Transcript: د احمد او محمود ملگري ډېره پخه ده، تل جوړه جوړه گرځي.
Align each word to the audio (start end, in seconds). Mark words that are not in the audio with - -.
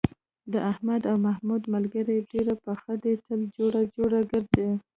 د 0.53 0.53
احمد 0.71 1.01
او 1.11 1.15
محمود 1.27 1.61
ملگري 1.73 2.17
ډېره 2.31 2.53
پخه 2.65 2.93
ده، 3.03 3.11
تل 3.25 3.41
جوړه 3.55 3.81
جوړه 3.95 4.19
گرځي. 4.31 4.69